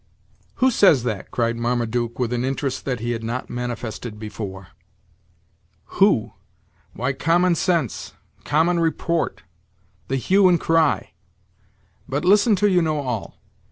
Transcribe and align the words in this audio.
"Who 0.55 0.71
says 0.71 1.03
that?" 1.03 1.29
cried 1.29 1.57
Marmaduke, 1.57 2.17
with 2.17 2.33
an 2.33 2.43
interest; 2.43 2.85
that 2.85 3.01
he 3.01 3.11
had 3.11 3.23
not 3.23 3.51
manifested 3.51 4.17
before. 4.17 4.69
"Who? 6.01 6.33
why, 6.93 7.13
common 7.13 7.53
sense 7.53 8.13
common 8.43 8.79
report 8.79 9.43
the 10.07 10.15
hue 10.15 10.49
and 10.49 10.59
cry. 10.59 11.11
But 12.09 12.25
listen 12.25 12.55
till 12.55 12.69
you 12.71 12.81
know 12.81 12.99
all. 12.99 13.37